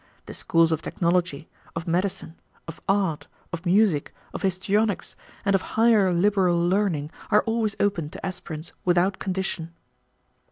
[0.25, 2.33] The schools of technology, of medicine,
[2.67, 8.25] of art, of music, of histrionics, and of higher liberal learning are always open to
[8.25, 9.73] aspirants without condition."